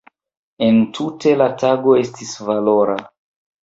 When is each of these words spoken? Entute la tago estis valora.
Entute 0.67 1.35
la 1.43 1.51
tago 1.65 1.97
estis 2.03 2.37
valora. 2.53 3.01